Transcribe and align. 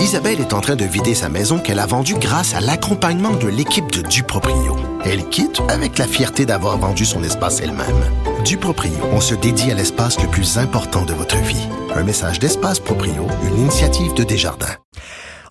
Isabelle 0.00 0.40
est 0.40 0.54
en 0.54 0.62
train 0.62 0.76
de 0.76 0.84
vider 0.86 1.14
sa 1.14 1.28
maison 1.28 1.58
qu'elle 1.58 1.78
a 1.78 1.84
vendue 1.84 2.14
grâce 2.14 2.54
à 2.54 2.60
l'accompagnement 2.60 3.32
de 3.32 3.48
l'équipe 3.48 3.92
de 3.92 4.00
Duproprio. 4.00 4.74
Elle 5.04 5.28
quitte 5.28 5.60
avec 5.68 5.98
la 5.98 6.06
fierté 6.06 6.46
d'avoir 6.46 6.78
vendu 6.78 7.04
son 7.04 7.22
espace 7.22 7.60
elle-même. 7.60 8.02
Duproprio, 8.42 8.96
on 9.12 9.20
se 9.20 9.34
dédie 9.34 9.70
à 9.70 9.74
l'espace 9.74 10.18
le 10.20 10.28
plus 10.28 10.56
important 10.56 11.04
de 11.04 11.12
votre 11.12 11.36
vie. 11.36 11.68
Un 11.94 12.02
message 12.02 12.38
d'Espace 12.38 12.80
Proprio, 12.80 13.26
une 13.46 13.58
initiative 13.58 14.14
de 14.14 14.24
Desjardins. 14.24 14.76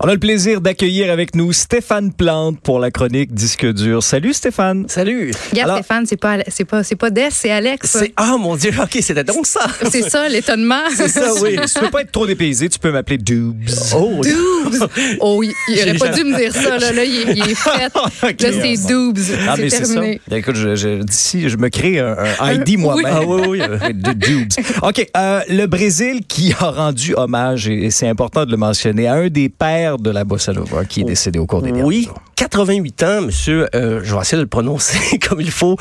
On 0.02 0.08
a 0.08 0.14
le 0.14 0.18
plaisir 0.20 0.62
d'accueillir 0.62 1.12
avec 1.12 1.36
nous 1.36 1.52
Stéphane 1.52 2.14
Plante 2.14 2.58
pour 2.62 2.80
la 2.80 2.90
chronique 2.90 3.34
Disque 3.34 3.66
dur. 3.74 4.02
Salut 4.02 4.32
Stéphane. 4.34 4.86
Salut. 4.88 5.32
Regarde 5.52 5.72
Alors- 5.72 5.84
Stéphane, 5.84 6.06
c'est 6.06 6.16
pas 6.16 6.38
c'est 6.48 6.64
pas 6.64 6.84
c'est 6.86 6.96
pas 6.96 7.10
Des, 7.10 7.28
c'est 7.32 7.52
Alex. 7.52 7.98
C'est 8.00 8.14
ah 8.16 8.38
mon 8.40 8.56
dieu, 8.56 8.72
ok, 8.82 8.98
c'était 9.02 9.26
donc 9.26 9.46
ça. 9.46 9.68
C'est 9.92 10.10
ça 10.10 10.30
l'étonnement. 10.30 10.84
C'est 10.96 11.10
ça, 11.10 11.34
oui. 11.42 11.58
tu 11.74 11.80
peux 11.82 11.90
pas 11.90 12.02
être 12.02 12.14
trop 12.14 12.26
dépaysé, 12.26 12.70
tu 12.70 12.80
peux 12.80 12.92
m'appeler 12.94 13.18
Dubs. 13.18 13.70
Oh, 13.94 14.22
Doobs. 14.24 14.88
Oh, 15.20 15.44
il, 15.44 15.52
il 15.68 15.80
aurait 15.82 15.94
pas 15.98 16.10
dû 16.10 16.24
me 16.24 16.38
dire 16.38 16.54
ça 16.54 16.78
là, 16.78 16.92
là 16.94 17.04
il, 17.04 17.16
est- 17.30 17.34
il 17.36 17.50
est 17.50 17.56
fait. 17.56 17.90
Là 17.92 18.52
c'est. 18.78 18.88
Doobs. 18.88 19.20
Ah, 19.50 19.56
mais 19.58 19.70
c'est 19.70 19.84
ça. 19.84 20.00
Bien, 20.00 20.16
Écoute, 20.32 20.56
je, 20.56 20.76
je- 20.78 21.04
d'ici, 21.04 21.50
je 21.50 21.58
me 21.58 21.68
crée 21.70 22.00
un, 22.00 22.16
un 22.40 22.54
ID 22.54 22.78
moi-même. 22.78 23.06
oui. 23.06 23.12
Ah 23.14 23.26
oui, 23.28 23.42
oui, 23.50 23.62
euh, 23.62 23.92
de 23.92 24.14
Dubs. 24.14 24.54
OK, 24.82 25.08
euh, 25.18 25.42
le 25.50 25.66
Brésil 25.66 26.22
qui 26.26 26.54
a 26.58 26.70
rendu 26.72 27.16
hommage, 27.16 27.68
et 27.68 27.90
c'est 27.92 28.08
important 28.08 28.46
de 28.46 28.52
le 28.52 28.58
mentionner, 28.58 29.08
à 29.08 29.16
un 29.16 29.28
des 29.28 29.50
pères 29.50 29.89
de 29.98 30.10
la 30.12 30.24
bossa 30.24 30.54
nova 30.54 30.86
qui 30.86 31.02
est 31.02 31.06
décédé 31.06 31.40
au 31.40 31.46
cours 31.46 31.62
des 31.62 31.72
derniers 31.72 31.84
Oui, 31.88 32.04
jours. 32.04 32.22
88 32.36 33.04
ans, 33.04 33.22
monsieur. 33.22 33.68
euh, 33.76 34.00
je 34.04 34.14
vais 34.16 34.22
essayer 34.22 34.38
de 34.38 34.44
le 34.44 34.48
prononcer 34.48 35.18
comme 35.28 35.42
il 35.42 35.52
faut. 35.52 35.74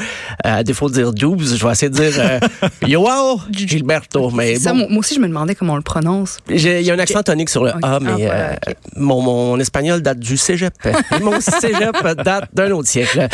Euh, 0.46 0.58
à 0.58 0.64
défaut 0.64 0.88
de 0.88 0.94
dire 0.94 1.12
Doubs, 1.12 1.38
je 1.54 1.64
vais 1.64 1.72
essayer 1.72 1.90
de 1.90 1.94
dire 1.94 2.12
euh, 2.18 2.40
Joao 2.88 3.40
Gilberto. 3.50 4.30
Mais 4.30 4.56
Ça, 4.56 4.72
bon, 4.72 4.78
moi, 4.78 4.86
moi 4.90 4.98
aussi 5.00 5.14
je 5.14 5.20
me 5.20 5.28
demandais 5.28 5.54
comment 5.54 5.74
on 5.74 5.76
le 5.76 5.82
prononce. 5.82 6.38
il 6.48 6.60
y 6.60 6.90
a 6.90 6.94
un 6.94 6.98
accent 6.98 7.22
tonique 7.22 7.48
sur 7.50 7.62
le. 7.64 7.70
A, 7.70 7.78
Ah, 7.82 7.98
mais 8.00 8.12
voilà, 8.12 8.52
euh, 8.52 8.72
mon, 8.96 9.20
mon 9.22 9.58
espagnol 9.60 10.02
date 10.02 10.18
du 10.18 10.36
cégep. 10.36 10.74
Et 11.16 11.22
mon 11.22 11.40
cégep 11.40 11.96
date 12.24 12.48
d'un 12.52 12.70
autre 12.72 12.88
siècle. 12.88 13.28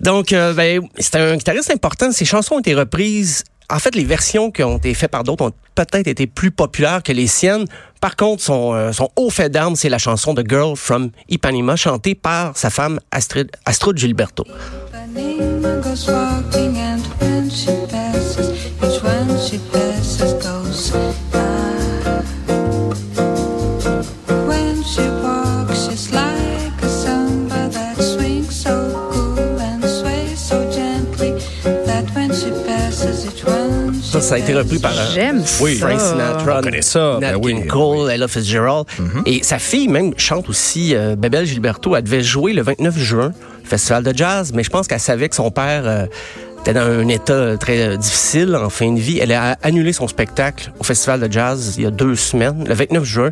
Donc, 0.00 0.32
euh, 0.32 0.52
ben, 0.54 0.80
c'est 0.98 1.16
un 1.16 1.36
guitariste 1.36 1.70
important. 1.70 2.12
Ses 2.12 2.24
chansons 2.24 2.54
ont 2.56 2.60
été 2.60 2.74
reprises. 2.74 3.44
En 3.70 3.78
fait, 3.78 3.94
les 3.94 4.04
versions 4.04 4.50
qui 4.50 4.62
ont 4.62 4.76
été 4.76 4.92
faites 4.94 5.10
par 5.10 5.24
d'autres 5.24 5.46
ont 5.46 5.52
peut-être 5.74 6.06
été 6.06 6.26
plus 6.26 6.50
populaires 6.50 7.02
que 7.02 7.12
les 7.12 7.26
siennes. 7.26 7.64
Par 8.00 8.16
contre, 8.16 8.42
son, 8.42 8.74
euh, 8.74 8.92
haut 9.16 9.30
fait 9.30 9.48
d'armes, 9.48 9.76
c'est 9.76 9.88
la 9.88 9.98
chanson 9.98 10.34
de 10.34 10.44
Girl 10.46 10.76
from 10.76 11.10
Ipanema, 11.28 11.76
chantée 11.76 12.14
par 12.14 12.56
sa 12.56 12.70
femme 12.70 13.00
Astrid, 13.10 13.50
Gilberto. 13.96 14.44
Ça, 34.24 34.36
a 34.36 34.38
été 34.38 34.54
repris 34.54 34.78
par 34.78 34.92
euh, 34.92 35.04
J'aime 35.12 35.44
Oui. 35.60 35.76
Frank 35.76 36.00
Sinatra, 36.00 36.62
On 36.64 36.82
ça, 36.82 37.18
Nat 37.20 37.32
ben 37.32 37.40
oui, 37.42 37.52
King 37.54 37.66
Cole, 37.66 38.10
Ella 38.10 38.26
Fitzgerald. 38.26 38.86
Et 39.26 39.42
sa 39.42 39.58
fille 39.58 39.86
même 39.86 40.14
chante 40.16 40.48
aussi, 40.48 40.94
euh, 40.94 41.14
Bebel 41.14 41.44
Gilberto. 41.44 41.94
Elle 41.94 42.04
devait 42.04 42.22
jouer 42.22 42.54
le 42.54 42.62
29 42.62 42.96
juin 42.96 43.32
au 43.62 43.66
Festival 43.66 44.02
de 44.02 44.16
jazz, 44.16 44.52
mais 44.54 44.62
je 44.62 44.70
pense 44.70 44.86
qu'elle 44.88 44.98
savait 44.98 45.28
que 45.28 45.36
son 45.36 45.50
père 45.50 45.82
euh, 45.86 46.06
était 46.62 46.72
dans 46.72 46.80
un 46.88 47.06
état 47.08 47.58
très 47.58 47.80
euh, 47.86 47.96
difficile 47.98 48.56
en 48.56 48.70
fin 48.70 48.90
de 48.92 48.98
vie. 48.98 49.18
Elle 49.20 49.32
a 49.32 49.58
annulé 49.62 49.92
son 49.92 50.08
spectacle 50.08 50.72
au 50.80 50.84
Festival 50.84 51.20
de 51.20 51.30
jazz 51.30 51.74
il 51.76 51.84
y 51.84 51.86
a 51.86 51.90
deux 51.90 52.16
semaines, 52.16 52.64
le 52.66 52.72
29 52.72 53.04
juin. 53.04 53.30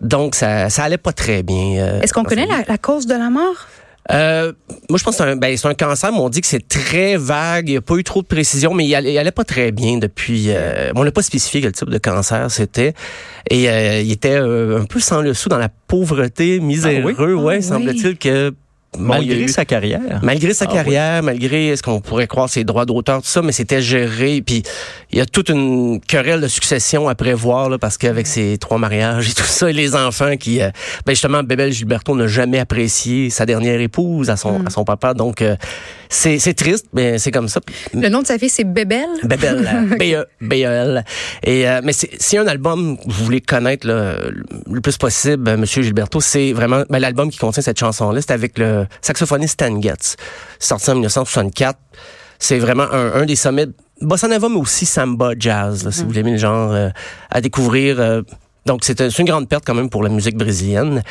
Donc, 0.00 0.34
ça, 0.34 0.70
ça 0.70 0.84
allait 0.84 0.96
pas 0.96 1.12
très 1.12 1.42
bien. 1.42 1.76
euh, 1.78 2.00
Est-ce 2.00 2.14
qu'on 2.14 2.24
connaît 2.24 2.48
la 2.66 2.78
cause 2.78 3.06
de 3.06 3.14
la 3.14 3.28
mort? 3.28 3.66
Euh, 4.10 4.52
moi, 4.90 4.98
je 4.98 5.04
pense 5.04 5.16
que 5.16 5.22
c'est 5.22 5.30
un, 5.30 5.36
ben, 5.36 5.56
c'est 5.56 5.68
un 5.68 5.74
cancer, 5.74 6.10
mais 6.12 6.18
on 6.18 6.28
dit 6.28 6.40
que 6.40 6.46
c'est 6.46 6.66
très 6.66 7.16
vague. 7.16 7.68
Il 7.68 7.72
n'y 7.72 7.76
a 7.78 7.80
pas 7.82 7.94
eu 7.94 8.04
trop 8.04 8.20
de 8.22 8.26
précision, 8.26 8.74
mais 8.74 8.84
il 8.84 8.94
allait, 8.94 9.12
il 9.12 9.18
allait 9.18 9.30
pas 9.30 9.44
très 9.44 9.70
bien 9.70 9.98
depuis. 9.98 10.46
Euh, 10.48 10.90
on 10.96 11.04
n'a 11.04 11.12
pas 11.12 11.22
spécifié 11.22 11.60
quel 11.60 11.72
type 11.72 11.88
de 11.88 11.98
cancer 11.98 12.50
c'était. 12.50 12.94
Et 13.48 13.70
euh, 13.70 14.00
il 14.00 14.10
était 14.10 14.34
euh, 14.36 14.80
un 14.80 14.84
peu 14.84 14.98
sans 15.00 15.20
le 15.20 15.34
sou 15.34 15.48
dans 15.48 15.58
la 15.58 15.68
pauvreté, 15.68 16.58
miséreux. 16.60 17.14
Ah 17.16 17.22
oui? 17.22 17.32
ouais, 17.34 17.54
Ah 17.54 17.56
oui. 17.58 17.62
semble-t-il 17.62 18.18
que. 18.18 18.52
Bon, 18.94 19.04
Malgré 19.04 19.42
eu- 19.42 19.48
sa 19.48 19.64
carrière. 19.64 20.20
Malgré 20.22 20.52
sa 20.54 20.64
Ah 20.66 20.68
oui. 20.70 20.74
carrière, 20.76 21.22
malgré 21.22 21.74
ce 21.76 21.82
qu'on 21.82 22.00
pourrait 22.00 22.26
croire 22.26 22.48
ses 22.48 22.64
droits 22.64 22.84
d'auteur, 22.84 23.22
tout 23.22 23.28
ça, 23.28 23.42
mais 23.42 23.52
c'était 23.52 23.80
géré. 23.82 24.42
Puis 24.44 24.62
il 25.10 25.18
y 25.18 25.20
a 25.20 25.26
toute 25.26 25.48
une 25.48 26.00
querelle 26.00 26.40
de 26.40 26.48
succession 26.48 27.08
à 27.08 27.14
prévoir 27.14 27.68
là, 27.70 27.78
parce 27.78 27.98
qu'avec 27.98 28.26
ses 28.26 28.58
trois 28.58 28.78
mariages 28.78 29.28
et 29.30 29.34
tout 29.34 29.42
ça, 29.44 29.70
et 29.70 29.72
les 29.72 29.94
enfants 29.94 30.36
qui, 30.36 30.60
euh, 30.60 30.70
ben 31.06 31.12
justement, 31.12 31.42
Bébel 31.42 31.72
Gilberto 31.72 32.14
n'a 32.16 32.26
jamais 32.26 32.58
apprécié 32.58 33.30
sa 33.30 33.46
dernière 33.46 33.80
épouse 33.80 34.30
à 34.30 34.36
son 34.36 34.64
à 34.66 34.70
son 34.70 34.84
papa. 34.84 35.14
Donc 35.14 35.42
euh, 35.42 35.56
c'est 36.08 36.38
c'est 36.38 36.54
triste, 36.54 36.86
mais 36.92 37.18
c'est 37.18 37.30
comme 37.30 37.48
ça. 37.48 37.60
Le 37.94 38.08
nom 38.08 38.22
de 38.22 38.26
sa 38.26 38.38
fille 38.38 38.48
c'est 38.50 38.64
Bébel? 38.64 39.06
Bebel, 39.24 39.68
euh, 39.92 39.96
B-E- 39.96 40.26
B-E-L. 40.40 41.04
Et 41.44 41.68
euh, 41.68 41.80
mais 41.82 41.92
a 41.92 42.40
un 42.42 42.46
album 42.46 42.96
que 42.98 43.02
vous 43.06 43.24
voulez 43.24 43.40
connaître 43.40 43.86
là, 43.86 44.14
le 44.70 44.80
plus 44.80 44.96
possible, 44.96 45.48
euh, 45.48 45.56
Monsieur 45.56 45.82
Gilberto, 45.82 46.20
c'est 46.20 46.52
vraiment 46.52 46.82
ben, 46.90 46.98
l'album 46.98 47.30
qui 47.30 47.38
contient 47.38 47.62
cette 47.62 47.78
chanson-là. 47.78 48.20
C'est 48.20 48.32
avec 48.32 48.58
le 48.58 48.81
saxophoniste 49.00 49.54
Stan 49.54 49.80
Getz, 49.80 50.16
sorti 50.58 50.90
en 50.90 50.94
1964. 50.94 51.78
C'est 52.38 52.58
vraiment 52.58 52.84
un, 52.90 53.12
un 53.14 53.24
des 53.24 53.36
sommets 53.36 53.66
de 53.66 53.74
bossa 54.00 54.26
nova, 54.28 54.48
mais 54.48 54.56
aussi 54.56 54.84
samba 54.86 55.32
jazz, 55.38 55.84
là, 55.84 55.92
si 55.92 56.00
vous 56.02 56.08
voulez 56.08 56.20
aimer 56.20 56.32
le 56.32 56.38
genre 56.38 56.72
euh, 56.72 56.88
à 57.30 57.40
découvrir. 57.40 58.00
euh, 58.00 58.22
donc, 58.66 58.80
c'est 58.84 59.00
un- 59.00 59.10
c'est 59.10 59.22
une 59.22 59.28
grande 59.28 59.48
perte 59.48 59.64
quand 59.66 59.74
même 59.74 59.90
pour 59.90 60.02
la 60.04 60.08
musique 60.08 60.36
brésilienne. 60.36 61.02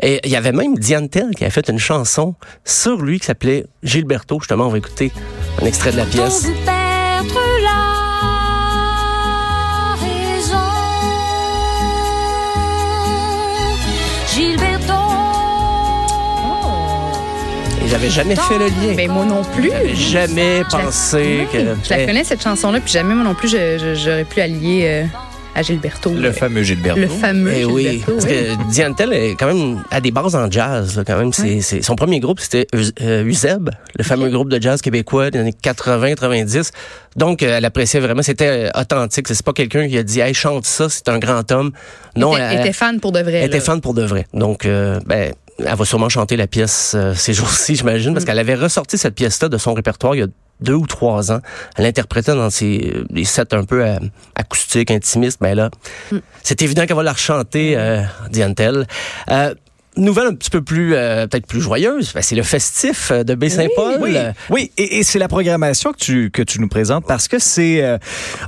Et 0.00 0.20
il 0.24 0.30
y 0.30 0.36
avait 0.36 0.52
même 0.52 0.78
Diane 0.78 1.08
Tell 1.10 1.30
qui 1.36 1.44
a 1.44 1.50
fait 1.50 1.68
une 1.68 1.78
chanson 1.78 2.34
sur 2.64 2.96
lui 3.02 3.20
qui 3.20 3.26
s'appelait 3.26 3.66
Gilberto. 3.82 4.38
Justement, 4.40 4.66
on 4.66 4.70
va 4.70 4.78
écouter 4.78 5.12
un 5.60 5.66
extrait 5.66 5.92
de 5.92 5.98
la 5.98 6.06
pièce. 6.06 6.46
Et 17.84 17.88
j'avais 17.88 18.08
jamais 18.10 18.34
fait 18.36 18.58
le 18.58 18.66
lien. 18.66 18.94
Ben 18.96 19.10
moi 19.10 19.24
non 19.26 19.42
plus. 19.44 19.70
Jamais 19.94 20.62
pensé 20.70 21.46
que. 21.52 21.58
Je 21.84 21.90
la 21.90 22.06
connais 22.06 22.24
cette 22.24 22.42
chanson-là, 22.42 22.80
puis 22.80 22.92
jamais 22.92 23.14
moi 23.14 23.24
non 23.24 23.34
plus 23.34 23.48
j'aurais 23.50 24.24
pu 24.24 24.38
la 24.38 24.46
lier 24.46 24.82
euh, 24.84 25.04
à 25.54 25.62
Gilberto. 25.62 26.10
Le 26.14 26.28
Euh, 26.28 26.32
fameux 26.32 26.62
Gilberto. 26.62 26.98
le 27.00 27.06
fameux 27.08 27.52
Eh 27.54 27.64
oui, 27.66 27.82
Gilberto. 27.84 28.12
parce 28.14 28.24
oui. 28.26 28.30
que 28.32 28.70
Diane 28.72 28.94
Tell 28.94 29.12
est 29.12 29.30
quand 29.38 29.46
même 29.46 29.82
à 29.90 30.00
des 30.00 30.10
bases 30.10 30.34
en 30.34 30.50
jazz. 30.50 30.96
là, 30.96 31.04
quand 31.06 31.18
même, 31.18 31.32
c'est, 31.32 31.60
son 31.82 31.94
premier 31.94 32.20
groupe 32.20 32.40
c'était 32.40 32.66
euh, 33.02 33.24
Uzeb, 33.24 33.68
le 33.98 34.04
fameux 34.04 34.30
groupe 34.30 34.48
de 34.48 34.60
jazz 34.62 34.80
québécois 34.80 35.30
des 35.30 35.40
années 35.40 35.54
80-90. 35.62 36.70
Donc, 37.16 37.42
euh, 37.42 37.58
elle 37.58 37.64
appréciait 37.66 38.00
vraiment, 38.00 38.22
c'était 38.22 38.70
authentique. 38.74 39.28
C'est 39.28 39.44
pas 39.44 39.52
quelqu'un 39.52 39.86
qui 39.88 39.98
a 39.98 40.02
dit, 40.02 40.20
hey, 40.20 40.32
chante 40.34 40.64
ça, 40.64 40.88
c'est 40.88 41.08
un 41.08 41.18
grand 41.18 41.50
homme. 41.52 41.70
Non, 42.16 42.34
était, 42.36 42.60
était 42.60 42.72
fan 42.72 42.98
pour 42.98 43.12
de 43.12 43.20
vrai. 43.20 43.34
Elle 43.34 43.46
était 43.46 43.60
fan 43.60 43.80
pour 43.80 43.92
de 43.94 44.02
vrai. 44.04 44.26
Donc, 44.32 44.64
euh, 44.66 44.98
ben, 45.06 45.32
elle 45.58 45.74
va 45.76 45.84
sûrement 45.84 46.08
chanter 46.08 46.36
la 46.36 46.46
pièce 46.46 46.92
euh, 46.94 47.14
ces 47.14 47.32
jours-ci, 47.38 47.76
j'imagine, 47.76 48.10
Mm. 48.10 48.14
parce 48.14 48.24
qu'elle 48.24 48.38
avait 48.38 48.54
ressorti 48.54 48.98
cette 48.98 49.14
pièce-là 49.14 49.48
de 49.48 49.58
son 49.58 49.74
répertoire 49.74 50.14
il 50.14 50.18
y 50.20 50.22
a 50.22 50.26
deux 50.60 50.74
ou 50.74 50.86
trois 50.86 51.32
ans. 51.32 51.40
Elle 51.76 51.84
l'interprétait 51.84 52.34
dans 52.34 52.48
ses 52.50 52.92
euh, 52.94 53.04
des 53.10 53.24
sets 53.24 53.52
un 53.54 53.64
peu 53.64 53.84
euh, 53.84 53.98
acoustiques, 54.36 54.90
intimistes. 54.90 55.38
Ben 55.40 55.54
là, 55.54 55.70
Mm. 56.12 56.18
c'est 56.42 56.62
évident 56.62 56.86
qu'elle 56.86 56.96
va 56.96 57.02
la 57.02 57.12
rechanter, 57.12 57.74
euh, 57.76 58.02
Diane 58.30 58.54
Tell. 58.54 58.86
Euh, 59.96 60.00
Nouvelle 60.00 60.26
un 60.26 60.34
petit 60.34 60.50
peu 60.50 60.62
plus, 60.62 60.94
euh, 60.94 61.26
peut-être 61.26 61.46
plus 61.46 61.60
joyeuse, 61.60 62.12
ben, 62.14 62.22
c'est 62.22 62.34
le 62.36 62.42
festif 62.42 63.10
euh, 63.10 63.24
de 63.24 63.34
Baie-Saint-Paul. 63.34 63.98
Oui, 64.00 64.16
oui. 64.50 64.70
et, 64.76 64.98
et 64.98 65.02
c'est 65.02 65.18
la 65.18 65.28
programmation 65.28 65.92
que 65.92 65.98
tu, 65.98 66.30
que 66.30 66.42
tu 66.42 66.60
nous 66.60 66.68
présentes 66.68 67.04
parce 67.06 67.28
que 67.28 67.38
c'est, 67.38 67.82
euh, 67.82 67.98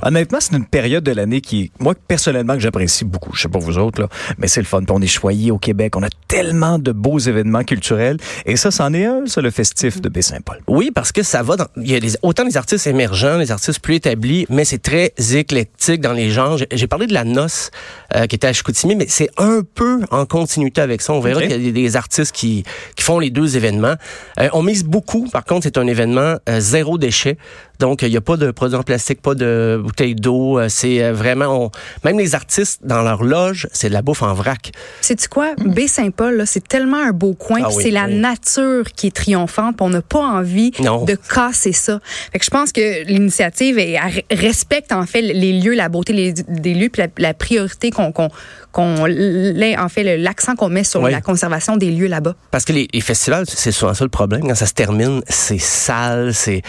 honnêtement, 0.03 0.39
c'est 0.41 0.55
une 0.55 0.65
période 0.65 1.03
de 1.03 1.11
l'année 1.11 1.41
qui, 1.41 1.71
moi, 1.79 1.93
personnellement, 2.07 2.53
que 2.53 2.59
j'apprécie 2.59 3.05
beaucoup. 3.05 3.31
Je 3.35 3.41
sais 3.43 3.47
pas 3.49 3.59
vous 3.59 3.77
autres, 3.77 4.01
là, 4.01 4.07
mais 4.37 4.47
c'est 4.47 4.59
le 4.61 4.65
fun. 4.65 4.79
Puis 4.79 4.91
on 4.91 5.01
est 5.01 5.07
choyé 5.07 5.51
au 5.51 5.57
Québec. 5.57 5.95
On 5.95 6.03
a 6.03 6.09
tellement 6.27 6.79
de 6.79 6.91
beaux 6.91 7.19
événements 7.19 7.63
culturels. 7.63 8.17
Et 8.45 8.55
ça, 8.57 8.71
c'en 8.71 8.93
est 8.93 9.05
un, 9.05 9.25
ça, 9.25 9.41
le 9.41 9.51
festif 9.51 10.01
de 10.01 10.09
Baie-Saint-Paul. 10.09 10.59
Oui, 10.67 10.91
parce 10.93 11.11
que 11.11 11.23
ça 11.23 11.43
va 11.43 11.55
dans, 11.55 11.67
il 11.77 11.89
y 11.91 11.95
a 11.95 11.99
autant 12.23 12.43
des 12.45 12.57
artistes 12.57 12.87
émergents, 12.87 13.37
des 13.39 13.51
artistes 13.51 13.79
plus 13.79 13.95
établis, 13.95 14.45
mais 14.49 14.65
c'est 14.65 14.81
très 14.81 15.13
éclectique 15.33 16.01
dans 16.01 16.13
les 16.13 16.29
genres. 16.29 16.57
J'ai- 16.57 16.67
J'ai 16.71 16.87
parlé 16.87 17.07
de 17.07 17.13
la 17.13 17.23
noce 17.23 17.71
euh, 18.15 18.25
qui 18.27 18.35
était 18.35 18.47
à 18.47 18.53
Chicoutimi, 18.53 18.95
mais 18.95 19.05
c'est 19.07 19.29
un 19.37 19.61
peu 19.75 20.01
en 20.11 20.25
continuité 20.25 20.81
avec 20.81 21.01
ça. 21.01 21.13
On 21.13 21.19
verra 21.19 21.36
Ok. 21.37 21.43
qu'il 21.43 21.51
y 21.51 21.55
a 21.55 21.57
des, 21.57 21.71
des 21.71 21.95
artistes 21.95 22.33
qui, 22.33 22.63
qui 22.95 23.03
font 23.03 23.19
les 23.19 23.29
deux 23.29 23.57
événements. 23.57 23.95
Euh, 24.39 24.49
on 24.53 24.63
mise 24.63 24.83
beaucoup, 24.83 25.27
par 25.29 25.45
contre, 25.45 25.63
c'est 25.63 25.77
un 25.77 25.87
événement 25.87 26.37
euh, 26.49 26.59
zéro 26.59 26.97
déchet. 26.97 27.37
Donc, 27.79 28.01
il 28.01 28.09
n'y 28.09 28.17
a 28.17 28.21
pas 28.21 28.37
de 28.37 28.51
produits 28.51 28.77
en 28.77 28.83
plastique, 28.83 29.21
pas 29.21 29.35
de 29.35 29.79
bouteilles 29.83 30.15
d'eau. 30.15 30.59
Euh, 30.59 30.67
C'est 30.69 31.03
euh, 31.03 31.13
vraiment... 31.13 31.65
on- 31.65 31.71
Même 32.03 32.17
les 32.19 32.35
artistes, 32.35 32.81
dans 32.83 33.01
leur 33.01 33.23
loge, 33.23 33.67
c'est 33.71 33.89
de 33.89 33.93
la 33.93 34.01
bouffe 34.01 34.23
en 34.23 34.33
vrac. 34.33 34.71
Sais-tu 35.01 35.27
quoi? 35.27 35.53
Baie-Saint-Paul, 35.63 36.35
là, 36.37 36.45
c'est 36.45 36.67
tellement 36.67 36.97
un 37.01 37.11
beau 37.11 37.33
coin. 37.33 37.59
Ah 37.63 37.69
oui, 37.71 37.83
c'est 37.83 37.91
la 37.91 38.07
nature 38.07 38.83
qui 38.95 39.07
est 39.07 39.15
triomphante. 39.15 39.77
puis 39.77 39.85
on 39.85 39.89
n'a 39.89 40.01
pas 40.01 40.19
envie 40.19 40.71
Non. 40.79 41.05
de 41.05 41.15
casser 41.15 41.71
ça. 41.73 41.99
Fait 42.31 42.39
que 42.39 42.45
je 42.45 42.49
pense 42.49 42.71
que 42.71 43.05
l'initiative 43.05 43.77
respecte 44.31 44.91
en 44.91 45.05
fait 45.05 45.21
les 45.21 45.53
lieux, 45.59 45.73
la 45.73 45.89
beauté 45.89 46.13
les- 46.13 46.33
des 46.33 46.73
lieux, 46.73 46.89
puis 46.89 47.01
la, 47.03 47.07
la 47.17 47.33
priorité 47.33 47.91
qu'on 47.91 48.11
en 49.77 49.89
fait 49.89 50.17
l'accent 50.17 50.55
qu'on 50.55 50.69
met 50.69 50.83
sur 50.83 51.01
Oui. 51.01 51.11
la 51.11 51.21
conservation 51.21 51.77
des 51.77 51.91
lieux 51.91 52.07
là-bas. 52.07 52.35
Parce 52.51 52.65
que 52.65 52.73
les, 52.73 52.87
les 52.93 53.01
festivals, 53.01 53.45
c'est 53.47 53.71
souvent 53.71 53.93
ça 53.93 54.03
le 54.03 54.09
problème. 54.09 54.41
Quand 54.47 54.55
ça 54.55 54.65
se 54.65 54.73
termine, 54.73 55.21
c'est 55.29 55.57
sale, 55.59 56.33
c'est 56.33 56.61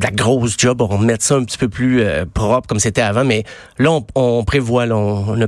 de 0.00 0.04
la, 0.04 0.10
grosse 0.10 0.56
job. 0.58 0.80
On 0.82 0.98
mettre 0.98 1.24
ça 1.24 1.36
un 1.36 1.44
petit 1.44 1.58
peu 1.58 1.68
plus 1.68 2.02
euh, 2.02 2.24
propre 2.32 2.66
comme 2.68 2.80
c'était 2.80 3.00
avant. 3.02 3.24
Mais 3.24 3.44
là, 3.78 3.90
on, 3.92 4.04
on 4.14 4.44
prévoit, 4.44 4.86
là, 4.86 4.96
on, 4.96 5.36
on 5.36 5.40
a, 5.40 5.46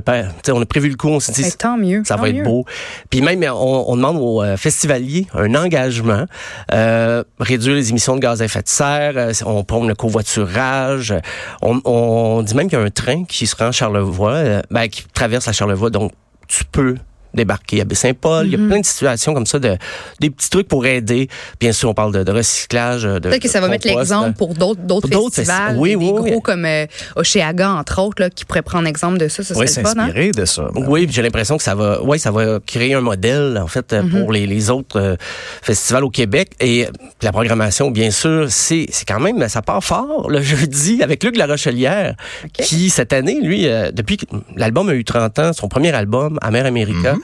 on 0.51 0.61
a 0.61 0.65
prévu 0.65 0.89
le 0.89 0.95
coup. 0.95 1.09
On 1.09 1.19
s'est 1.19 1.31
dit, 1.31 1.43
Ben, 1.43 1.51
tant 1.51 1.77
mieux. 1.77 2.03
ça 2.05 2.15
tant 2.15 2.21
va 2.21 2.29
être 2.29 2.43
beau. 2.43 2.65
Puis 3.09 3.21
même, 3.21 3.43
on, 3.43 3.85
on 3.87 3.95
demande 3.95 4.17
aux 4.19 4.41
euh, 4.41 4.57
festivaliers 4.57 5.27
un 5.33 5.55
engagement, 5.55 6.25
euh, 6.71 7.23
réduire 7.39 7.75
les 7.75 7.89
émissions 7.89 8.15
de 8.15 8.21
gaz 8.21 8.41
à 8.41 8.45
effet 8.45 8.61
de 8.61 8.67
serre, 8.69 9.13
euh, 9.15 9.33
on 9.45 9.63
prend 9.63 9.85
le 9.85 9.95
covoiturage. 9.95 11.13
On, 11.61 11.81
on 11.85 12.41
dit 12.43 12.55
même 12.55 12.69
qu'il 12.69 12.79
y 12.79 12.81
a 12.81 12.85
un 12.85 12.89
train 12.89 13.25
qui 13.25 13.47
se 13.47 13.55
rend 13.55 13.67
à 13.67 13.71
Charlevoix, 13.71 14.31
euh, 14.33 14.61
ben, 14.71 14.87
qui 14.87 15.05
traverse 15.13 15.45
la 15.45 15.53
Charlevoix, 15.53 15.89
donc 15.89 16.11
tu 16.47 16.63
peux 16.65 16.95
débarquer 17.33 17.81
à 17.81 17.85
Baie-Saint-Paul. 17.85 18.45
Il 18.47 18.51
y 18.51 18.55
a 18.55 18.67
plein 18.67 18.79
de 18.79 18.85
situations 18.85 19.33
comme 19.33 19.45
ça, 19.45 19.59
de, 19.59 19.77
des 20.19 20.29
petits 20.29 20.49
trucs 20.49 20.67
pour 20.67 20.85
aider. 20.85 21.27
Bien 21.59 21.71
sûr, 21.71 21.89
on 21.89 21.93
parle 21.93 22.13
de, 22.13 22.23
de 22.23 22.31
recyclage. 22.31 23.03
De, 23.03 23.19
Peut-être 23.19 23.41
que 23.41 23.49
ça 23.49 23.59
va 23.61 23.67
mettre 23.67 23.87
l'exemple 23.87 24.33
pour 24.33 24.53
d'autres 24.53 25.07
festivals, 25.07 25.73
festi- 25.75 25.77
oui, 25.77 25.89
des 25.91 25.95
oui, 25.97 26.11
gros 26.11 26.23
oui. 26.23 26.41
comme 26.43 26.65
euh, 26.65 26.85
Oceaga 27.15 27.71
entre 27.71 28.01
autres 28.01 28.21
là, 28.21 28.29
qui 28.29 28.45
pourraient 28.45 28.61
prendre 28.61 28.87
exemple 28.87 29.17
de 29.17 29.27
ça, 29.27 29.43
ce 29.43 29.53
Oui. 29.53 29.65
Hein? 29.65 29.67
s'inspirer 29.67 30.31
de 30.31 30.45
ça. 30.45 30.69
Oui, 30.75 31.05
puis 31.05 31.15
j'ai 31.15 31.21
l'impression 31.21 31.57
que 31.57 31.63
ça 31.63 31.75
va, 31.75 32.01
ouais, 32.03 32.17
ça 32.17 32.31
va 32.31 32.59
créer 32.65 32.93
un 32.93 33.01
modèle 33.01 33.59
en 33.61 33.67
fait 33.67 33.93
euh, 33.93 34.03
pour 34.03 34.31
les, 34.31 34.45
les 34.45 34.69
autres 34.69 34.99
euh, 34.99 35.15
festivals 35.61 36.03
au 36.03 36.09
Québec 36.09 36.51
et 36.59 36.85
euh, 36.85 36.89
la 37.21 37.31
programmation, 37.31 37.91
bien 37.91 38.11
sûr, 38.11 38.47
c'est 38.49 38.85
c'est 38.89 39.05
quand 39.07 39.19
même 39.19 39.47
ça 39.49 39.61
part 39.61 39.83
fort 39.83 40.29
le 40.29 40.41
jeudi 40.53 41.01
avec 41.03 41.23
Luc 41.23 41.37
La 41.37 41.45
Rochelière 41.47 42.15
OK. 42.45 42.51
qui 42.65 42.89
cette 42.89 43.13
année, 43.13 43.39
lui, 43.41 43.67
euh, 43.67 43.91
depuis 43.91 44.17
que 44.17 44.25
l'album 44.55 44.89
a 44.89 44.93
eu 44.93 45.03
30 45.03 45.39
ans, 45.39 45.53
son 45.53 45.67
premier 45.67 45.91
album, 45.93 46.37
Amer 46.41 46.65
America. 46.65 47.15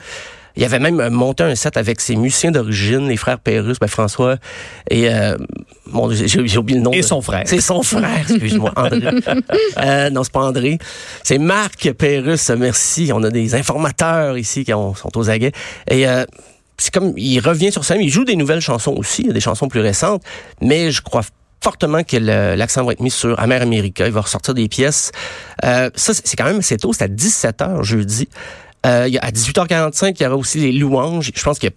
Il 0.56 0.64
avait 0.64 0.80
même 0.80 1.08
monté 1.10 1.44
un 1.44 1.54
set 1.54 1.76
avec 1.76 2.00
ses 2.00 2.16
musiciens 2.16 2.50
d'origine, 2.50 3.08
les 3.08 3.16
frères 3.16 3.38
Pérus, 3.38 3.78
ben 3.78 3.86
François 3.86 4.36
et 4.90 5.08
euh, 5.08 5.36
j'ai 6.26 6.58
oublié 6.58 6.78
le 6.78 6.84
nom. 6.84 6.92
Et 6.92 6.98
de- 6.98 7.02
son 7.02 7.22
frère. 7.22 7.44
C'est 7.46 7.60
son 7.60 7.82
frère, 7.82 8.08
excuse-moi, 8.28 8.72
André. 8.76 9.00
Euh, 9.78 10.10
non, 10.10 10.24
c'est 10.24 10.32
pas 10.32 10.40
André. 10.40 10.78
C'est 11.22 11.38
Marc 11.38 11.92
Pérus, 11.92 12.50
merci. 12.50 13.10
On 13.14 13.22
a 13.22 13.30
des 13.30 13.54
informateurs 13.54 14.36
ici 14.36 14.64
qui 14.64 14.74
ont- 14.74 14.94
sont 14.94 15.16
aux 15.16 15.30
aguets. 15.30 15.52
Et 15.88 16.06
euh, 16.08 16.24
c'est 16.78 16.92
comme, 16.92 17.14
il 17.16 17.38
revient 17.40 17.70
sur 17.70 17.84
scène, 17.84 18.00
il 18.00 18.10
joue 18.10 18.24
des 18.24 18.36
nouvelles 18.36 18.60
chansons 18.60 18.94
aussi, 18.96 19.22
des 19.28 19.40
chansons 19.40 19.68
plus 19.68 19.80
récentes, 19.80 20.22
mais 20.60 20.90
je 20.90 21.00
crois 21.00 21.22
fortement 21.62 22.02
que 22.02 22.16
l'accent 22.56 22.84
va 22.84 22.92
être 22.92 23.00
mis 23.00 23.10
sur 23.10 23.38
Amer 23.38 23.62
America. 23.62 24.04
Il 24.06 24.12
va 24.12 24.22
ressortir 24.22 24.54
des 24.54 24.66
pièces. 24.68 25.12
Euh, 25.64 25.90
ça, 25.94 26.12
c'est 26.14 26.26
c'est 26.26 26.36
quand 26.36 26.44
même 26.46 26.58
assez 26.58 26.76
tôt. 26.76 26.92
C'est 26.92 27.04
à 27.04 27.08
17h 27.08 27.82
jeudi. 27.84 28.28
Euh, 28.86 29.08
à 29.20 29.30
18h45, 29.30 30.14
il 30.18 30.22
y 30.22 30.26
aura 30.26 30.36
aussi 30.36 30.58
les 30.58 30.72
louanges. 30.72 31.30
Je 31.34 31.42
pense 31.42 31.58
que 31.58 31.68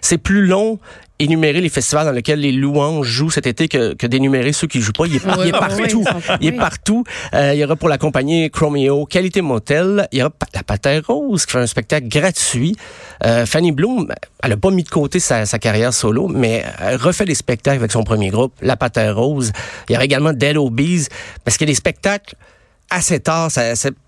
c'est 0.00 0.18
plus 0.18 0.46
long 0.46 0.78
énumérer 1.18 1.60
les 1.60 1.68
festivals 1.68 2.06
dans 2.06 2.12
lesquels 2.12 2.40
les 2.40 2.52
louanges 2.52 3.06
jouent 3.06 3.30
cet 3.30 3.46
été 3.46 3.68
que, 3.68 3.94
que 3.94 4.06
d'énumérer 4.06 4.52
ceux 4.52 4.66
qui 4.66 4.80
jouent 4.80 4.92
pas. 4.92 5.06
Il 5.06 5.16
est, 5.16 5.22
il 5.40 5.48
est 5.48 5.52
partout. 5.52 6.04
Il 6.40 6.48
est 6.48 6.52
partout. 6.52 7.04
Euh, 7.34 7.54
il 7.54 7.58
y 7.58 7.64
aura 7.64 7.76
pour 7.76 7.88
la 7.88 7.98
compagnie 7.98 8.50
Chromeo, 8.50 9.04
Qualité 9.06 9.40
Motel. 9.40 10.06
Il 10.12 10.18
y 10.18 10.22
aura 10.22 10.32
la 10.54 10.62
Patère 10.62 11.02
Rose 11.06 11.44
qui 11.44 11.52
fait 11.52 11.58
un 11.58 11.66
spectacle 11.66 12.06
gratuit. 12.08 12.76
Euh, 13.24 13.46
Fanny 13.46 13.72
Bloom, 13.72 14.12
elle 14.42 14.52
a 14.52 14.56
pas 14.56 14.70
mis 14.70 14.84
de 14.84 14.88
côté 14.88 15.18
sa, 15.18 15.44
sa 15.44 15.58
carrière 15.58 15.92
solo, 15.92 16.28
mais 16.28 16.64
elle 16.80 16.96
refait 16.96 17.24
des 17.24 17.34
spectacles 17.34 17.78
avec 17.78 17.90
son 17.90 18.04
premier 18.04 18.30
groupe, 18.30 18.52
La 18.62 18.76
Patère 18.76 19.16
Rose. 19.16 19.52
Il 19.88 19.94
y 19.94 19.96
aura 19.96 20.04
également 20.04 20.32
Dead 20.32 20.56
Obies, 20.56 21.08
parce 21.44 21.56
qu'il 21.56 21.66
y 21.66 21.70
a 21.70 21.72
des 21.72 21.76
spectacles 21.76 22.36
assez 22.90 23.20
tard, 23.20 23.50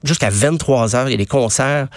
jusqu'à 0.04 0.30
23 0.30 0.94
heures. 0.94 1.08
Il 1.08 1.12
y 1.12 1.14
a 1.14 1.18
des 1.18 1.26
concerts. 1.26 1.88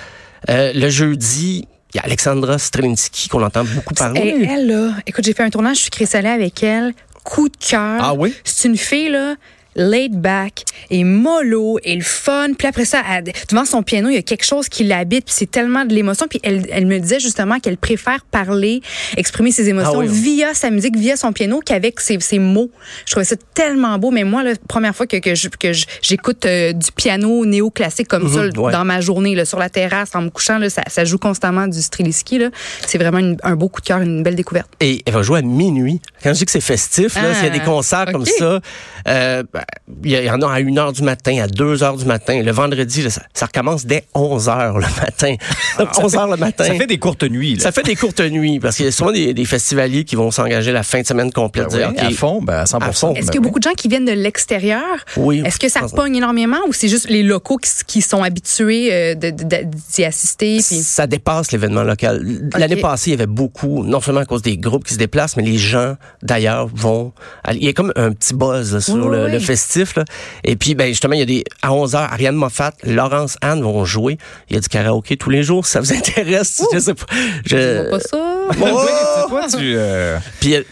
Euh, 0.50 0.72
le 0.74 0.90
jeudi, 0.90 1.68
il 1.94 1.98
y 1.98 2.00
a 2.00 2.04
Alexandra 2.04 2.58
Strelinsky 2.58 3.30
qu'on 3.30 3.44
entend 3.44 3.64
beaucoup 3.64 3.94
parler. 3.94 4.22
Et 4.22 4.46
elle, 4.46 4.68
là, 4.68 4.94
écoute, 5.06 5.24
j'ai 5.24 5.34
fait 5.34 5.44
un 5.44 5.50
tournage, 5.50 5.78
je 5.78 6.06
suis 6.06 6.28
avec 6.28 6.64
elle. 6.64 6.94
Coup 7.24 7.48
de 7.48 7.56
cœur. 7.58 8.00
Ah 8.02 8.14
oui? 8.14 8.34
C'est 8.44 8.68
une 8.68 8.78
fille, 8.78 9.10
là, 9.10 9.36
laid 9.76 10.10
back 10.18 10.64
et 10.90 11.04
mollo 11.04 11.80
et 11.84 11.96
le 11.96 12.02
fun. 12.04 12.50
Puis 12.58 12.68
après 12.68 12.86
ça, 12.86 13.02
elle- 13.12 13.32
devant 13.50 13.66
son 13.66 13.84
piano, 13.84 14.10
il 14.10 14.16
y 14.16 14.18
a 14.18 14.22
quelque 14.22 14.46
chose 14.46 14.70
qui 14.70 14.84
l'habite. 14.84 15.26
Puis 15.26 15.36
c'est 15.38 15.50
tellement 15.52 15.86
de 15.86 15.94
l'émotion. 15.94 16.28
Puis 16.30 16.40
elle, 16.44 16.66
elle 16.72 16.86
me 16.86 17.00
disait 17.00 17.20
justement 17.20 17.60
qu'elle 17.60 17.78
préfère 17.78 18.24
parler, 18.26 18.82
exprimer 19.18 19.52
ses 19.52 19.70
émotions 19.70 19.94
Ah 19.96 20.00
oui, 20.00 20.08
oui. 20.10 20.20
via 20.36 20.54
sa 20.54 20.70
musique, 20.70 20.96
via 20.98 21.16
son 21.16 21.32
piano 21.34 21.60
qu'avec 21.66 22.00
ses, 22.00 22.20
ses 22.20 22.40
mots. 22.40 22.70
Je 23.06 23.12
trouvais 23.12 23.26
ça 23.26 23.36
tellement 23.54 23.98
beau. 24.00 24.12
Mais 24.12 24.24
moi, 24.24 24.44
la 24.44 24.54
première 24.68 24.96
fois 24.96 25.08
que, 25.08 25.18
que 25.18 25.36
je- 25.36 25.50
que 25.50 25.74
je- 25.74 25.86
j'écoute 26.02 26.46
euh, 26.46 26.74
du 26.74 26.92
piano 26.92 27.46
néoclassique 27.46 28.08
comme 28.08 28.32
ça 28.32 28.44
Mhm, 28.44 28.58
ouais. 28.58 28.72
dans 28.72 28.86
ma 28.86 29.02
journée, 29.02 29.36
là, 29.36 29.46
sur 29.46 29.60
la 29.60 29.70
terrasse, 29.70 30.12
en 30.16 30.22
me 30.22 30.30
couchant, 30.30 30.58
là, 30.58 30.70
ça, 30.70 30.84
ça 30.88 31.06
joue 31.06 31.18
constamment 31.18 31.68
du 31.68 31.82
Streliski. 31.82 32.38
là. 32.40 32.50
C'est 32.86 32.98
vraiment 32.98 33.20
une- 33.20 33.38
un 33.44 33.56
beau 33.56 33.70
coup 33.70 33.82
de 33.82 33.86
cœur, 33.88 34.02
une 34.02 34.24
belle 34.24 34.36
découverte. 34.36 34.70
Et 34.80 35.02
elle 35.06 35.14
va 35.14 35.22
jouer 35.24 35.40
à 35.40 35.42
minuit. 35.42 36.02
Quand 36.24 36.34
je 36.34 36.40
dis 36.40 36.46
que 36.46 36.52
c'est 36.52 36.62
festif, 36.62 37.16
là, 37.16 37.22
Ah, 37.32 37.34
s'il 37.34 37.44
y 37.46 37.48
a 37.48 37.50
des 37.52 37.60
concerts 37.60 38.06
comme 38.12 38.26
ça, 38.26 38.60
euh, 39.08 39.44
ben, 39.54 39.63
il 40.04 40.12
y 40.12 40.30
en 40.30 40.42
a 40.42 40.48
à 40.52 40.60
1 40.62 40.78
heure 40.78 40.94
du 40.94 41.02
matin, 41.04 41.42
à 41.42 41.48
2 41.48 41.84
heures 41.84 41.98
du 41.98 42.06
matin. 42.06 42.42
Le 42.42 42.52
vendredi, 42.52 43.02
là, 43.02 43.10
ça, 43.10 43.22
ça 43.34 43.46
recommence 43.46 43.86
dès 43.86 44.06
11 44.14 44.50
heures 44.50 44.78
le 44.78 44.86
matin. 45.02 45.36
Donc, 45.80 45.90
11 45.98 46.16
heures 46.16 46.28
le 46.28 46.38
matin. 46.38 46.64
Ça 46.66 46.74
fait 46.76 46.88
des 46.88 46.98
courtes 46.98 47.24
nuits. 47.24 47.56
Là. 47.56 47.64
Ça 47.64 47.72
fait 47.72 47.84
des 47.84 47.96
courtes 47.96 48.22
nuits 48.22 48.60
parce 48.60 48.78
qu'il 48.78 48.86
y 48.86 48.88
a 48.88 48.92
souvent 48.92 49.12
des, 49.12 49.34
des 49.34 49.46
festivaliers 49.46 50.04
qui 50.04 50.16
vont 50.16 50.32
s'engager 50.32 50.72
la 50.72 50.84
fin 50.84 51.02
de 51.02 51.06
semaine 51.08 51.32
complète. 51.32 51.68
Ben 51.72 51.90
oui, 51.90 51.94
dire, 51.96 52.04
OK, 52.06 52.12
à 52.14 52.16
fond, 52.16 52.42
ben 52.42 52.60
à 52.60 52.66
100 52.66 52.78
À 52.80 52.92
fond. 52.92 53.14
Est-ce 53.14 53.26
Ben 53.26 53.32
qu'il 53.32 53.36
y 53.36 53.38
a 53.38 53.40
oui. 53.40 53.44
beaucoup 53.44 53.60
de 53.60 53.64
gens 53.64 53.74
qui 53.76 53.88
viennent 53.88 54.06
de 54.06 54.12
l'extérieur? 54.12 54.84
Oui. 55.18 55.42
Est-ce 55.46 55.60
que 55.60 55.70
ça 55.70 55.82
pogne 55.94 56.16
énormément 56.16 56.60
ou 56.68 56.74
c'est 56.74 56.90
juste 56.90 57.10
les 57.10 57.24
locaux 57.24 57.58
qui, 57.58 57.70
qui 57.86 58.02
sont 58.02 58.24
habitués 58.24 58.94
euh, 58.94 59.16
d'y 59.16 60.06
assister? 60.06 60.58
Puis... 60.58 60.78
Ça 60.84 61.08
dépasse 61.08 61.52
l'événement 61.52 61.84
local. 61.84 62.26
L'année 62.58 62.78
passée, 62.78 63.12
il 63.12 63.14
y 63.14 63.16
avait 63.16 63.26
beaucoup, 63.28 63.84
non 63.84 64.02
seulement 64.02 64.22
à 64.22 64.26
cause 64.26 64.42
des 64.42 64.58
groupes 64.58 64.86
qui 64.86 64.94
se 64.94 65.00
déplacent, 65.00 65.38
mais 65.38 65.44
les 65.44 65.58
gens 65.58 65.96
d'ailleurs 66.22 66.68
vont. 66.74 67.14
Il 67.52 67.64
y 67.64 67.70
a 67.70 67.74
comme 67.74 67.92
un 67.96 68.12
petit 68.12 68.34
buzz 68.34 68.74
là, 68.74 68.82
sur 68.82 68.96
Oui, 68.96 69.02
le, 69.02 69.26
oui, 69.26 69.32
le 69.32 69.38
oui. 69.38 69.44
Festif. 69.56 69.96
Là. 69.96 70.04
Et 70.44 70.56
puis, 70.56 70.76
ben, 70.76 70.88
justement, 70.88 71.14
il 71.14 71.20
y 71.20 71.24
a 71.24 71.26
des. 71.26 71.44
À 71.62 71.70
11h, 71.70 71.96
Ariane 71.96 72.36
Moffat, 72.36 72.72
Laurence 72.84 73.38
Anne 73.42 73.62
vont 73.62 73.86
jouer. 73.86 74.18
Il 74.50 74.56
y 74.56 74.58
a 74.58 74.62
du 74.62 74.68
karaoké 74.68 75.18
tous 75.18 75.30
les 75.30 75.44
jours, 75.44 75.66
si 75.66 75.74
ça 75.74 75.82
vous 75.82 75.94
intéresse? 76.00 76.62
Je 76.74 76.80
sais 76.80 76.94
pas. 76.94 77.06
Je 77.46 77.58
Je... 77.58 77.82
vois 77.90 78.00
pas 78.00 78.00
ça. 78.00 78.18
Oui, 78.50 78.72
c'est 79.16 79.30
toi, 79.30 79.48
tu. 79.50 79.74
euh, 79.78 80.20
Puis 80.42 80.56
euh, 80.56 80.64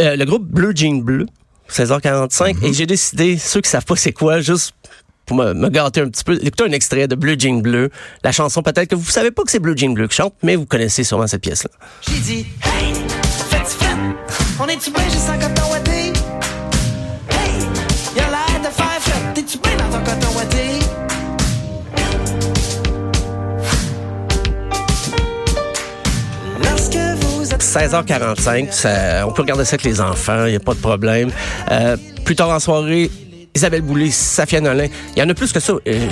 euh, 0.00 0.16
le 0.16 0.24
groupe 0.24 0.44
Bleu 0.46 0.72
Jean 0.74 1.02
Bleu, 1.02 1.26
16h45. 1.70 2.64
Et 2.64 2.72
j'ai 2.72 2.86
décidé, 2.86 3.36
ceux 3.38 3.60
qui 3.60 3.68
savent 3.70 3.84
pas 3.84 3.96
c'est 3.96 4.12
quoi, 4.12 4.40
juste 4.40 4.72
pour 5.26 5.36
me, 5.36 5.52
me 5.54 5.68
gâter 5.68 6.00
un 6.00 6.08
petit 6.08 6.24
peu, 6.24 6.34
écoutez 6.42 6.64
un 6.64 6.72
extrait 6.72 7.06
de 7.08 7.14
Bleu 7.14 7.36
Jean 7.38 7.60
Bleu. 7.60 7.90
La 8.24 8.32
chanson, 8.32 8.62
peut-être 8.62 8.88
que 8.88 8.94
vous 8.94 9.10
savez 9.10 9.30
pas 9.30 9.42
que 9.44 9.50
c'est 9.50 9.58
Bleu 9.60 9.74
Jean 9.76 9.92
Bleu 9.92 10.08
qui 10.08 10.16
chante, 10.16 10.34
mais 10.42 10.56
vous 10.56 10.66
connaissez 10.66 11.04
sûrement 11.04 11.26
cette 11.26 11.42
pièce-là. 11.42 11.70
J'ai 12.08 12.18
dit, 12.20 12.46
hey, 12.64 12.94
fais-tu 13.50 13.84
fête? 13.84 14.58
On 14.60 14.66
est-tu 14.68 14.90
bien 14.90 15.04
juste 15.04 15.28
en 15.28 15.38
coton 15.38 15.72
fête. 19.52 19.62
T'es-tu 19.62 19.76
bien 19.76 19.76
dans 19.76 19.98
ton 19.98 20.04
coton 20.04 20.36
ouaté? 20.38 20.78
Lorsque 26.62 26.96
vous 27.24 27.52
êtes 27.52 27.62
16h45, 27.62 28.72
ça- 28.72 29.26
on 29.26 29.32
peut 29.32 29.42
regarder 29.42 29.64
ça 29.64 29.74
avec 29.74 29.84
les 29.84 30.00
enfants, 30.00 30.44
il 30.46 30.50
n'y 30.50 30.56
a 30.56 30.60
pas 30.60 30.74
de 30.74 30.80
problème. 30.80 31.30
Euh, 31.70 31.96
plus 32.24 32.36
tard 32.36 32.50
en 32.50 32.60
soirée, 32.60 33.10
Isabelle 33.54 33.82
Boulay, 33.82 34.10
Safia 34.10 34.60
Nolin, 34.60 34.86
il 35.16 35.18
y 35.18 35.22
en 35.22 35.28
a 35.28 35.34
plus 35.34 35.52
que 35.52 35.60
ça. 35.60 35.72
euh, 35.86 36.08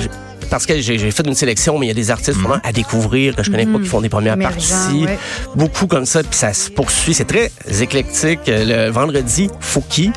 parce 0.50 0.66
que 0.66 0.80
j'ai 0.80 0.98
fait 1.12 1.24
une 1.24 1.34
sélection, 1.34 1.78
mais 1.78 1.86
il 1.86 1.88
y 1.90 1.92
a 1.92 1.94
des 1.94 2.10
artistes 2.10 2.36
vraiment 2.36 2.58
à 2.64 2.72
découvrir 2.72 3.36
que 3.36 3.44
je 3.44 3.52
connais 3.52 3.66
pas 3.66 3.78
qui 3.78 3.86
font 3.86 4.00
des 4.00 4.08
premières 4.08 4.36
parties. 4.36 5.04
ouais. 5.04 5.16
Beaucoup 5.54 5.86
comme 5.86 6.06
ça, 6.06 6.24
puis 6.24 6.36
ça 6.36 6.52
se 6.52 6.70
poursuit. 6.70 7.14
C'est 7.14 7.24
très 7.26 7.52
éclectique. 7.80 8.40
Euh, 8.48 8.86
Le 8.86 8.90
vendredi, 8.90 9.48
Fouki 9.60 10.10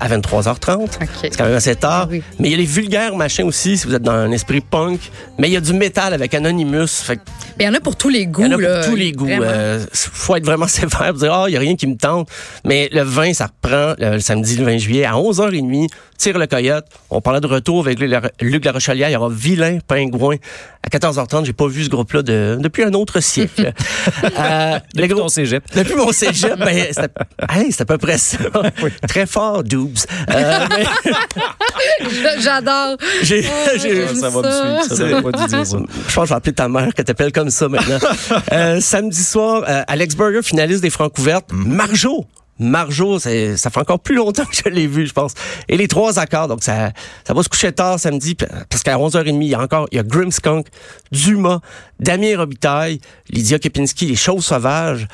à 0.00 0.08
23h30. 0.08 0.88
C'est 1.20 1.36
quand 1.36 1.44
même 1.44 1.54
assez 1.54 1.74
tard. 1.74 2.08
Oui. 2.10 2.22
Mais 2.38 2.48
il 2.48 2.50
y 2.52 2.54
a 2.54 2.58
les 2.58 2.64
vulgaires 2.64 3.16
machins 3.16 3.44
aussi, 3.46 3.78
si 3.78 3.86
vous 3.86 3.94
êtes 3.94 4.02
dans 4.02 4.12
un 4.12 4.30
esprit 4.30 4.60
punk. 4.60 5.00
Mais 5.38 5.48
il 5.48 5.52
y 5.52 5.56
a 5.56 5.60
du 5.60 5.72
métal 5.72 6.14
avec 6.14 6.34
Anonymous. 6.34 6.86
Fait 6.88 7.16
que 7.16 7.22
Il 7.58 7.66
y 7.66 7.68
en 7.68 7.74
a 7.74 7.80
pour 7.80 7.96
tous 7.96 8.08
les 8.08 8.26
goûts. 8.26 8.42
il 8.44 8.52
y 8.52 8.54
en 8.54 8.58
a 8.58 8.60
là. 8.60 8.80
pour 8.80 8.90
tous 8.90 8.96
les 8.96 9.12
goûts. 9.12 9.28
Euh, 9.28 9.84
faut 9.92 10.36
être 10.36 10.44
vraiment 10.44 10.66
sévère 10.68 11.08
pour 11.08 11.18
dire, 11.18 11.32
ah, 11.32 11.44
il 11.48 11.54
y 11.54 11.56
a 11.56 11.60
rien 11.60 11.76
qui 11.76 11.86
me 11.86 11.96
tente. 11.96 12.28
Mais 12.64 12.88
le 12.92 13.02
20, 13.02 13.34
ça 13.34 13.46
reprend 13.46 13.94
le 13.98 14.18
samedi 14.20 14.56
le 14.56 14.64
20 14.64 14.78
juillet 14.78 15.04
à 15.04 15.12
11h30. 15.12 15.88
Tire 16.18 16.36
le 16.38 16.46
coyote. 16.46 16.84
On 17.10 17.20
parlait 17.20 17.40
de 17.40 17.46
retour 17.46 17.86
avec 17.86 17.98
Luc 18.00 18.10
La- 18.10 18.20
Luc 18.40 18.64
La 18.64 18.72
Rochelière. 18.72 19.08
Il 19.08 19.12
y 19.12 19.16
aura 19.16 19.28
Vilain, 19.30 19.78
Pingouin. 19.86 20.36
À 20.82 20.88
14h30, 20.88 21.44
j'ai 21.44 21.52
pas 21.52 21.66
vu 21.68 21.84
ce 21.84 21.88
groupe-là 21.90 22.22
de, 22.22 22.58
depuis 22.60 22.82
un 22.82 22.92
autre 22.94 23.20
siècle. 23.20 23.72
euh, 24.24 24.78
les 24.94 25.02
Depuis 25.02 25.08
gros- 25.14 25.22
ton 25.22 25.28
cégep. 25.28 25.62
depuis 25.74 25.94
mon 25.94 26.10
cégep, 26.12 26.58
ben, 26.58 26.86
c'était 26.90 27.08
hey, 27.50 27.70
c'est 27.70 27.82
à 27.82 27.84
peu 27.84 27.98
près 27.98 28.18
ça. 28.18 28.38
Très 29.08 29.26
fort, 29.26 29.62
Doobs. 29.62 29.96
Euh, 30.30 30.66
mais 32.00 32.40
J'adore. 32.40 32.96
j'ai, 33.22 33.44
Oh, 33.48 34.14
Ça 34.14 34.28
va 34.30 34.38
me 34.38 34.42
ça. 34.44 34.50
suivre. 34.60 34.82
Ça 34.88 34.96
C'est- 34.96 35.08
devrait 35.08 35.22
pas 35.32 35.38
dû 35.38 35.46
dire 35.46 35.66
ça. 35.66 35.78
je 35.78 36.14
pense 36.14 36.14
que 36.14 36.24
je 36.24 36.28
vais 36.30 36.34
appeler 36.36 36.52
ta 36.54 36.68
mère 36.68 36.94
qu'elle 36.94 37.04
t'appelle 37.04 37.32
comme 37.32 37.50
ça 37.50 37.68
maintenant. 37.68 37.98
Euh, 38.52 38.80
samedi 38.80 39.22
soir, 39.22 39.64
euh, 39.68 39.82
Alex 39.86 40.16
Berger, 40.16 40.42
finaliste 40.42 40.82
des 40.82 40.90
Francs 40.90 41.16
ouvertes. 41.18 41.46
Marjo. 41.52 42.26
Marjo, 42.58 43.18
ça 43.18 43.30
fait 43.30 43.78
encore 43.78 44.00
plus 44.00 44.16
longtemps 44.16 44.44
que 44.50 44.56
je 44.64 44.68
l'ai 44.68 44.86
vu, 44.86 45.06
je 45.06 45.12
pense. 45.12 45.34
Et 45.68 45.76
les 45.76 45.88
trois 45.88 46.18
accords, 46.18 46.48
donc 46.48 46.62
ça, 46.62 46.92
ça 47.26 47.34
va 47.34 47.42
se 47.42 47.48
coucher 47.48 47.72
tard 47.72 47.98
samedi, 47.98 48.34
parce 48.34 48.82
qu'à 48.82 48.96
11h30, 48.96 49.36
il 49.40 49.48
y 49.48 49.54
a 49.54 49.60
encore, 49.60 49.88
il 49.92 49.96
y 49.96 49.98
a 49.98 50.02
Grimskunk, 50.02 50.66
Dumas, 51.12 51.60
Damien 52.00 52.36
Robitaille, 52.36 53.00
Lydia 53.30 53.58
Kepinski, 53.58 54.06
Les 54.06 54.16
Choses 54.16 54.44
Sauvages. 54.44 55.06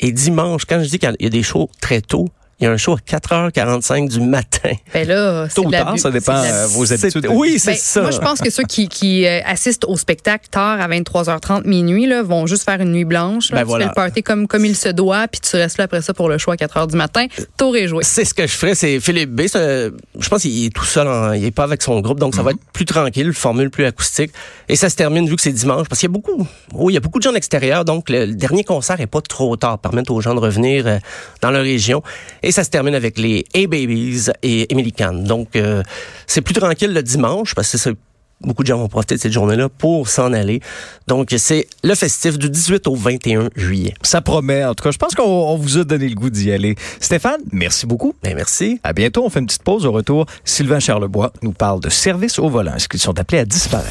Et 0.00 0.12
dimanche, 0.12 0.64
quand 0.64 0.80
je 0.80 0.88
dis 0.88 0.98
qu'il 0.98 1.16
y 1.18 1.26
a 1.26 1.30
des 1.30 1.42
shows 1.42 1.68
très 1.80 2.00
tôt, 2.00 2.28
il 2.60 2.64
y 2.64 2.66
a 2.66 2.72
un 2.72 2.76
show 2.76 2.94
à 2.94 2.98
4h45 2.98 4.08
du 4.08 4.20
matin. 4.20 4.70
Ben 4.92 5.06
là, 5.06 5.46
c'est 5.48 5.54
Tôt 5.54 5.66
ou 5.66 5.70
tard, 5.70 5.98
ça 5.98 6.10
dépend 6.10 6.42
c'est 6.42 6.48
de 6.50 6.54
euh, 6.54 6.66
vos 6.66 6.86
C'est- 6.86 7.04
habitudes. 7.04 7.26
Oui, 7.30 7.58
c'est 7.58 7.70
Ben, 7.72 7.76
ça. 7.78 8.02
Moi, 8.02 8.10
je 8.10 8.18
pense 8.18 8.40
que 8.40 8.50
ceux 8.50 8.64
qui, 8.64 8.88
qui, 8.88 9.26
euh, 9.26 9.40
assistent 9.46 9.84
au 9.84 9.96
spectacle 9.96 10.48
tard 10.50 10.80
à 10.80 10.88
23h30 10.88 11.66
minuit 11.66 12.06
là, 12.06 12.22
vont 12.22 12.46
juste 12.46 12.64
faire 12.64 12.80
une 12.80 12.92
nuit 12.92 13.04
blanche. 13.04 13.50
Là. 13.50 13.58
Ben 13.58 13.62
tu 13.62 13.68
voilà. 13.68 13.84
fais 13.84 13.88
le 13.90 13.94
party 13.94 14.22
comme, 14.22 14.46
comme 14.48 14.64
il 14.64 14.76
se 14.76 14.88
doit, 14.88 15.28
puis 15.28 15.40
tu 15.40 15.56
restes 15.56 15.78
là 15.78 15.84
après 15.84 16.02
ça 16.02 16.14
pour 16.14 16.28
le 16.28 16.38
show 16.38 16.50
à 16.50 16.56
4h 16.56 16.88
du 16.88 16.96
matin. 16.96 17.26
Tour 17.56 17.76
est 17.76 17.86
joué. 17.88 18.02
C'est 18.04 18.24
ce 18.24 18.34
que 18.34 18.46
je 18.46 18.52
ferais, 18.52 18.74
c'est 18.74 18.98
Philippe 19.00 19.30
B. 19.30 19.42
c'est 19.46 19.90
je 20.18 20.28
pense 20.28 20.42
qu'il 20.42 20.66
est 20.66 20.70
tout 20.74 20.84
seul, 20.84 21.06
il 21.36 21.44
est 21.44 21.50
pas 21.50 21.64
avec 21.64 21.80
son 21.82 22.00
groupe, 22.00 22.18
donc 22.18 22.34
ça 22.34 22.42
va 22.42 22.50
être 22.50 22.58
plus 22.72 22.84
tranquille, 22.84 23.32
formule 23.32 23.70
plus 23.70 23.84
acoustique. 23.84 24.32
Et 24.68 24.76
ça 24.76 24.90
se 24.90 24.96
termine 24.96 25.28
vu 25.28 25.36
que 25.36 25.42
c'est 25.42 25.52
dimanche, 25.52 25.86
parce 25.88 26.00
qu'il 26.00 26.08
y 26.08 26.12
a 26.12 26.14
beaucoup, 26.14 26.46
oui, 26.74 26.92
il 26.92 26.94
y 26.94 26.96
a 26.98 27.00
beaucoup 27.00 27.18
de 27.18 27.22
gens 27.22 27.30
de 27.30 27.36
l'extérieur, 27.36 27.84
donc 27.84 28.10
le, 28.10 28.26
le 28.26 28.34
dernier 28.34 28.64
concert 28.64 29.00
est 29.00 29.06
pas 29.06 29.20
trop 29.20 29.56
tard, 29.56 29.78
permettre 29.78 30.12
aux 30.12 30.20
gens 30.20 30.34
de 30.34 30.40
revenir 30.40 30.86
euh, 30.86 30.98
dans 31.40 31.50
leur 31.50 31.62
région. 31.62 32.02
Et 32.42 32.47
ça 32.52 32.64
se 32.64 32.70
termine 32.70 32.94
avec 32.94 33.18
les 33.18 33.44
A-Babies 33.54 34.30
et 34.42 34.72
Emily 34.72 34.92
Kahn. 34.92 35.24
Donc 35.24 35.56
euh, 35.56 35.82
c'est 36.26 36.40
plus 36.40 36.54
tranquille 36.54 36.92
le 36.92 37.02
dimanche, 37.02 37.54
parce 37.54 37.72
que 37.72 37.78
c'est. 37.78 37.94
Beaucoup 38.40 38.62
de 38.62 38.68
gens 38.68 38.78
vont 38.78 38.86
profiter 38.86 39.16
de 39.16 39.20
cette 39.20 39.32
journée-là 39.32 39.68
pour 39.68 40.08
s'en 40.08 40.32
aller. 40.32 40.60
Donc, 41.08 41.34
c'est 41.36 41.66
le 41.82 41.96
festif 41.96 42.38
du 42.38 42.48
18 42.48 42.86
au 42.86 42.94
21 42.94 43.48
juillet. 43.56 43.94
Ça 44.02 44.20
promet. 44.20 44.64
En 44.64 44.76
tout 44.76 44.84
cas, 44.84 44.92
je 44.92 44.96
pense 44.96 45.16
qu'on 45.16 45.24
on 45.24 45.56
vous 45.56 45.78
a 45.78 45.82
donné 45.82 46.08
le 46.08 46.14
goût 46.14 46.30
d'y 46.30 46.52
aller. 46.52 46.76
Stéphane, 47.00 47.40
merci 47.50 47.84
beaucoup. 47.84 48.14
Ben, 48.22 48.36
merci. 48.36 48.78
À 48.84 48.92
bientôt. 48.92 49.24
On 49.24 49.28
fait 49.28 49.40
une 49.40 49.46
petite 49.46 49.64
pause. 49.64 49.86
Au 49.86 49.90
retour, 49.90 50.26
Sylvain 50.44 50.78
Charlebois 50.78 51.32
nous 51.42 51.50
parle 51.50 51.80
de 51.80 51.88
services 51.88 52.38
au 52.38 52.48
volant. 52.48 52.76
Est-ce 52.76 52.88
qu'ils 52.88 53.00
sont 53.00 53.18
appelés 53.18 53.40
à 53.40 53.44
disparaître? 53.44 53.90